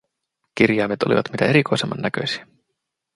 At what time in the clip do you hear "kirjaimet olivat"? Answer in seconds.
0.55-1.31